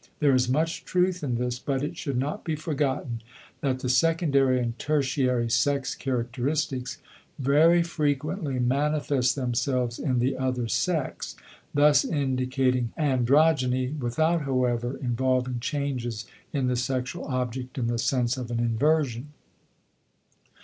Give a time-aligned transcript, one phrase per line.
[0.17, 3.21] There is much truth in this but it should not be forgotten
[3.59, 6.97] that the secondary and tertiary sex characteristics
[7.37, 11.35] very frequently manifest themselves in the other sex,
[11.71, 18.49] thus indicating androgyny without, however, involving changes in the sexual object in the sense of
[18.49, 19.27] an inversion.